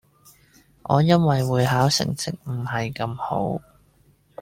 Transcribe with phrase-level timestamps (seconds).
[0.81, 3.61] 我因為會考成績唔係咁好